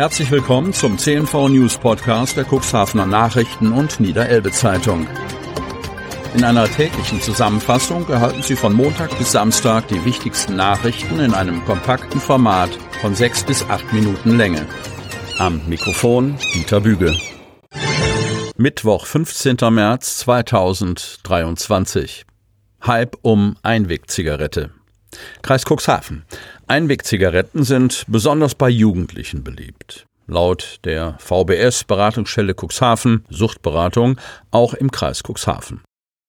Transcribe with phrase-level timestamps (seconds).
[0.00, 5.06] Herzlich willkommen zum CNV News Podcast der Cuxhavener Nachrichten und Niederelbe Zeitung.
[6.34, 11.62] In einer täglichen Zusammenfassung erhalten Sie von Montag bis Samstag die wichtigsten Nachrichten in einem
[11.66, 12.70] kompakten Format
[13.02, 14.64] von sechs bis acht Minuten Länge.
[15.36, 17.14] Am Mikrofon Dieter Büge.
[18.56, 19.58] Mittwoch, 15.
[19.70, 22.24] März 2023.
[22.86, 24.70] Hype um Einwegzigarette.
[25.42, 26.24] Kreis Cuxhaven.
[26.66, 30.06] Einwegzigaretten sind besonders bei Jugendlichen beliebt.
[30.26, 34.18] Laut der VBS Beratungsstelle Cuxhaven Suchtberatung
[34.50, 35.82] auch im Kreis Cuxhaven.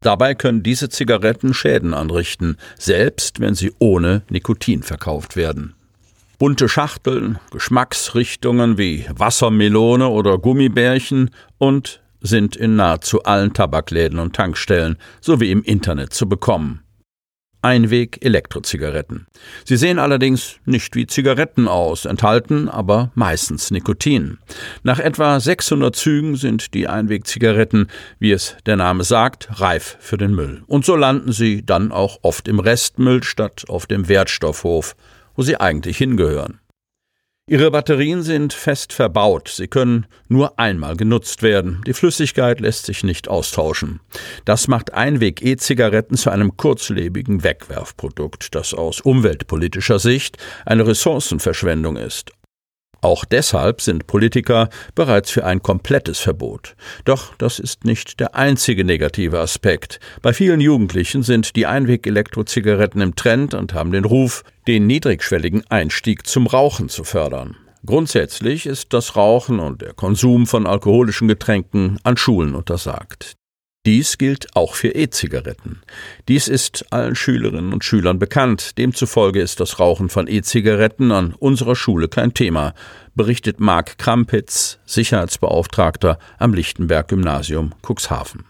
[0.00, 5.74] Dabei können diese Zigaretten Schäden anrichten, selbst wenn sie ohne Nikotin verkauft werden.
[6.38, 14.96] Bunte Schachteln, Geschmacksrichtungen wie Wassermelone oder Gummibärchen und sind in nahezu allen Tabakläden und Tankstellen
[15.20, 16.84] sowie im Internet zu bekommen.
[17.62, 19.26] Einweg-Elektrozigaretten.
[19.64, 24.38] Sie sehen allerdings nicht wie Zigaretten aus, enthalten aber meistens Nikotin.
[24.82, 30.34] Nach etwa 600 Zügen sind die Einwegzigaretten, wie es der Name sagt, reif für den
[30.34, 30.62] Müll.
[30.66, 34.94] Und so landen sie dann auch oft im Restmüll statt auf dem Wertstoffhof,
[35.34, 36.60] wo sie eigentlich hingehören.
[37.50, 39.48] Ihre Batterien sind fest verbaut.
[39.48, 41.80] Sie können nur einmal genutzt werden.
[41.86, 44.00] Die Flüssigkeit lässt sich nicht austauschen.
[44.44, 52.32] Das macht Einweg-E-Zigaretten zu einem kurzlebigen Wegwerfprodukt, das aus umweltpolitischer Sicht eine Ressourcenverschwendung ist.
[53.00, 56.74] Auch deshalb sind Politiker bereits für ein komplettes Verbot.
[57.04, 60.00] Doch das ist nicht der einzige negative Aspekt.
[60.20, 66.26] Bei vielen Jugendlichen sind die Einweg-Elektrozigaretten im Trend und haben den Ruf, den niedrigschwelligen Einstieg
[66.26, 67.56] zum Rauchen zu fördern.
[67.86, 73.37] Grundsätzlich ist das Rauchen und der Konsum von alkoholischen Getränken an Schulen untersagt.
[73.88, 75.80] Dies gilt auch für E-Zigaretten.
[76.28, 78.76] Dies ist allen Schülerinnen und Schülern bekannt.
[78.76, 82.74] Demzufolge ist das Rauchen von E-Zigaretten an unserer Schule kein Thema,
[83.14, 88.44] berichtet Marc Krampitz, Sicherheitsbeauftragter am Lichtenberg Gymnasium Cuxhaven.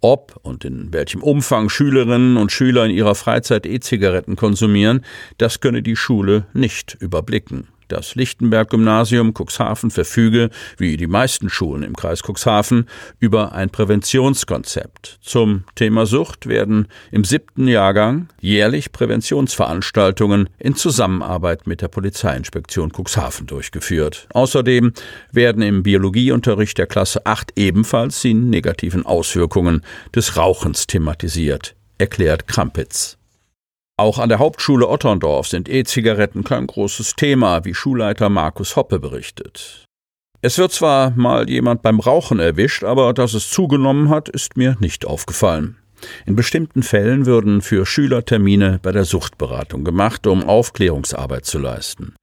[0.00, 5.04] Ob und in welchem Umfang Schülerinnen und Schüler in ihrer Freizeit E-Zigaretten konsumieren,
[5.38, 7.66] das könne die Schule nicht überblicken.
[7.92, 10.48] Das Lichtenberg-Gymnasium Cuxhaven verfüge,
[10.78, 12.88] wie die meisten Schulen im Kreis Cuxhaven,
[13.18, 15.18] über ein Präventionskonzept.
[15.20, 23.46] Zum Thema Sucht werden im siebten Jahrgang jährlich Präventionsveranstaltungen in Zusammenarbeit mit der Polizeiinspektion Cuxhaven
[23.46, 24.26] durchgeführt.
[24.32, 24.94] Außerdem
[25.30, 29.82] werden im Biologieunterricht der Klasse 8 ebenfalls die negativen Auswirkungen
[30.14, 33.18] des Rauchens thematisiert, erklärt Krampitz.
[33.98, 39.86] Auch an der Hauptschule Otterndorf sind E-Zigaretten kein großes Thema, wie Schulleiter Markus Hoppe berichtet.
[40.40, 44.76] Es wird zwar mal jemand beim Rauchen erwischt, aber dass es zugenommen hat, ist mir
[44.80, 45.76] nicht aufgefallen.
[46.26, 52.16] In bestimmten Fällen würden für Schüler Termine bei der Suchtberatung gemacht, um Aufklärungsarbeit zu leisten.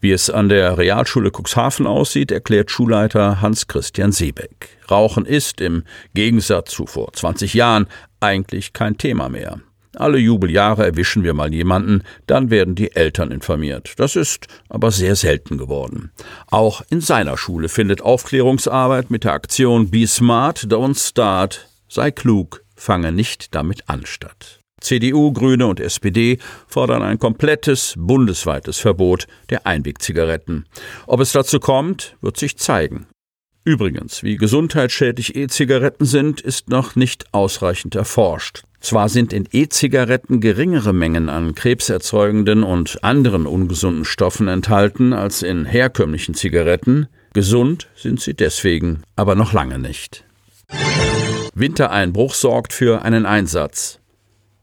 [0.00, 4.78] Wie es an der Realschule Cuxhaven aussieht, erklärt Schulleiter Hans-Christian Seebeck.
[4.90, 5.84] Rauchen ist im
[6.14, 7.86] Gegensatz zu vor 20 Jahren
[8.20, 9.60] eigentlich kein Thema mehr.
[9.96, 13.94] Alle Jubeljahre erwischen wir mal jemanden, dann werden die Eltern informiert.
[13.96, 16.12] Das ist aber sehr selten geworden.
[16.48, 22.62] Auch in seiner Schule findet Aufklärungsarbeit mit der Aktion Be Smart, Don't Start, sei klug,
[22.74, 24.60] fange nicht damit an statt.
[24.80, 30.66] CDU, Grüne und SPD fordern ein komplettes bundesweites Verbot der Einwegzigaretten.
[31.06, 33.06] Ob es dazu kommt, wird sich zeigen.
[33.64, 38.62] Übrigens, wie gesundheitsschädlich E-Zigaretten sind, ist noch nicht ausreichend erforscht.
[38.80, 45.64] Zwar sind in E-Zigaretten geringere Mengen an krebserzeugenden und anderen ungesunden Stoffen enthalten als in
[45.64, 50.24] herkömmlichen Zigaretten, gesund sind sie deswegen aber noch lange nicht.
[51.54, 53.98] Wintereinbruch sorgt für einen Einsatz.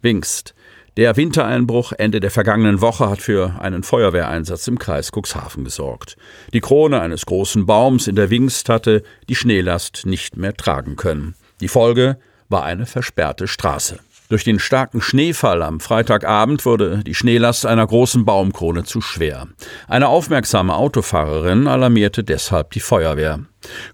[0.00, 0.54] Wingst.
[0.96, 6.16] Der Wintereinbruch Ende der vergangenen Woche hat für einen Feuerwehreinsatz im Kreis Cuxhaven gesorgt.
[6.52, 11.36] Die Krone eines großen Baums in der Wingst hatte die Schneelast nicht mehr tragen können.
[11.60, 12.18] Die Folge
[12.48, 13.98] war eine versperrte Straße.
[14.28, 19.48] Durch den starken Schneefall am Freitagabend wurde die Schneelast einer großen Baumkrone zu schwer.
[19.86, 23.40] Eine aufmerksame Autofahrerin alarmierte deshalb die Feuerwehr.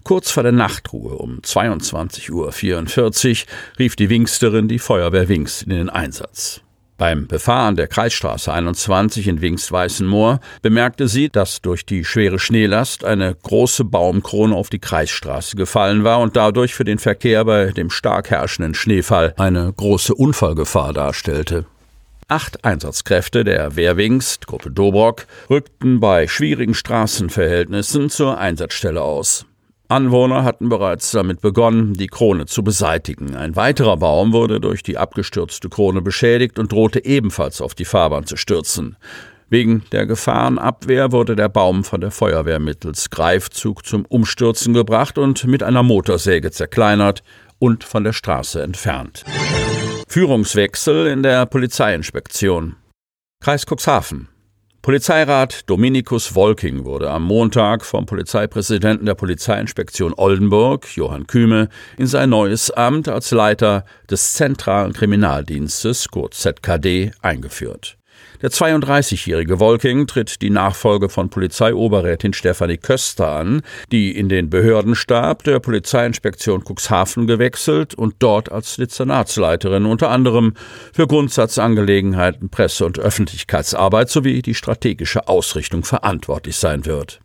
[0.03, 3.49] Kurz vor der Nachtruhe um 22.44 Uhr
[3.79, 6.64] rief die Wingsterin die Feuerwehr Wings in den Einsatz.
[6.97, 13.35] Beim Befahren der Kreisstraße 21 in Wingst-Weißenmoor bemerkte sie, dass durch die schwere Schneelast eine
[13.35, 18.29] große Baumkrone auf die Kreisstraße gefallen war und dadurch für den Verkehr bei dem stark
[18.29, 21.65] herrschenden Schneefall eine große Unfallgefahr darstellte.
[22.29, 29.45] Acht Einsatzkräfte der Wehrwingst, Gruppe Dobrock, rückten bei schwierigen Straßenverhältnissen zur Einsatzstelle aus.
[29.87, 33.35] Anwohner hatten bereits damit begonnen, die Krone zu beseitigen.
[33.35, 38.25] Ein weiterer Baum wurde durch die abgestürzte Krone beschädigt und drohte ebenfalls auf die Fahrbahn
[38.25, 38.97] zu stürzen.
[39.49, 45.45] Wegen der Gefahrenabwehr wurde der Baum von der Feuerwehr mittels Greifzug zum Umstürzen gebracht und
[45.45, 47.21] mit einer Motorsäge zerkleinert
[47.59, 49.23] und von der Straße entfernt.
[50.07, 52.75] Führungswechsel in der Polizeiinspektion.
[53.39, 54.29] Kreis Cuxhaven.
[54.85, 62.29] Polizeirat Dominikus Wolking wurde am Montag vom Polizeipräsidenten der Polizeiinspektion Oldenburg, Johann Küme, in sein
[62.29, 67.97] neues Amt als Leiter des Zentralen Kriminaldienstes, kurz ZKD, eingeführt.
[68.41, 73.61] Der 32-jährige Wolking tritt die Nachfolge von Polizeioberrätin Stefanie Köster an,
[73.91, 80.53] die in den Behördenstab der Polizeiinspektion Cuxhaven gewechselt und dort als Dezernatsleiterin unter anderem
[80.93, 87.21] für Grundsatzangelegenheiten, Presse- und Öffentlichkeitsarbeit sowie die strategische Ausrichtung verantwortlich sein wird.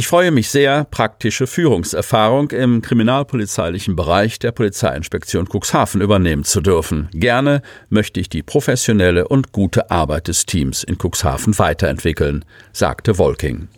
[0.00, 7.10] Ich freue mich sehr, praktische Führungserfahrung im kriminalpolizeilichen Bereich der Polizeiinspektion Cuxhaven übernehmen zu dürfen.
[7.12, 7.60] Gerne
[7.90, 13.68] möchte ich die professionelle und gute Arbeit des Teams in Cuxhaven weiterentwickeln, sagte Wolking.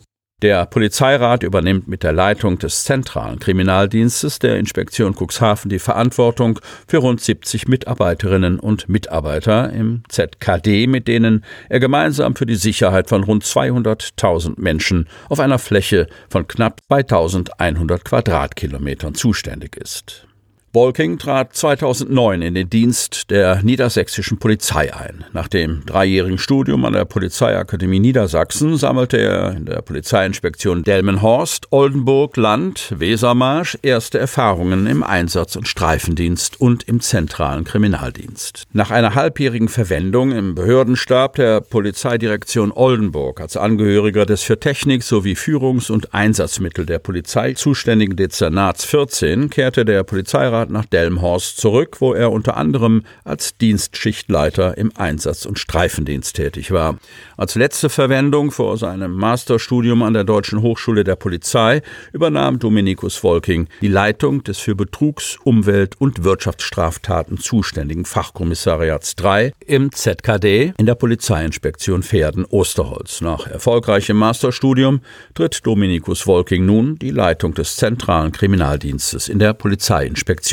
[0.43, 6.97] Der Polizeirat übernimmt mit der Leitung des zentralen Kriminaldienstes der Inspektion Cuxhaven die Verantwortung für
[6.97, 13.23] rund 70 Mitarbeiterinnen und Mitarbeiter im ZKD, mit denen er gemeinsam für die Sicherheit von
[13.23, 20.27] rund 200.000 Menschen auf einer Fläche von knapp 2100 Quadratkilometern zuständig ist.
[20.73, 25.23] Bolking trat 2009 in den Dienst der niedersächsischen Polizei ein.
[25.31, 32.37] Nach dem dreijährigen Studium an der Polizeiakademie Niedersachsen sammelte er in der Polizeiinspektion Delmenhorst, Oldenburg,
[32.37, 38.63] Land, Wesermarsch erste Erfahrungen im Einsatz- und Streifendienst und im zentralen Kriminaldienst.
[38.73, 45.35] Nach einer halbjährigen Verwendung im Behördenstab der Polizeidirektion Oldenburg als Angehöriger des für Technik sowie
[45.35, 52.13] Führungs- und Einsatzmittel der Polizei zuständigen Dezernats 14 kehrte der Polizeirat Nach Delmhorst zurück, wo
[52.13, 56.97] er unter anderem als Dienstschichtleiter im Einsatz- und Streifendienst tätig war.
[57.37, 61.81] Als letzte Verwendung vor seinem Masterstudium an der Deutschen Hochschule der Polizei
[62.11, 69.91] übernahm Dominikus Wolking die Leitung des für Betrugs-, Umwelt- und Wirtschaftsstraftaten zuständigen Fachkommissariats 3 im
[69.91, 73.21] ZKD in der Polizeiinspektion Pferden-Osterholz.
[73.21, 75.01] Nach erfolgreichem Masterstudium
[75.33, 80.52] tritt Dominikus Wolking nun die Leitung des zentralen Kriminaldienstes in der Polizeiinspektion